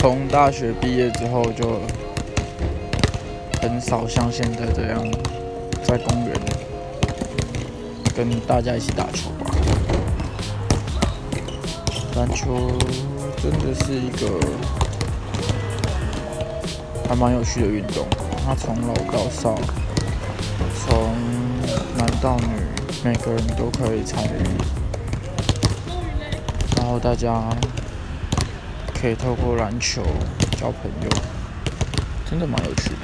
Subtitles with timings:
[0.00, 1.78] 从大学毕业之后就
[3.60, 4.98] 很少像现在这样
[5.84, 6.34] 在公园
[8.16, 9.50] 跟大家一起打球吧。
[12.16, 12.72] 篮球
[13.42, 14.40] 真的是一个
[17.06, 18.06] 还蛮有趣的运动，
[18.42, 19.54] 它从老到少，
[20.78, 21.14] 从
[21.98, 22.46] 男到女，
[23.04, 24.28] 每个人都可以参与，
[26.78, 27.44] 然后大家
[29.00, 30.02] 可以透过篮球
[30.58, 31.08] 交朋友，
[32.28, 32.96] 真的蛮有趣的。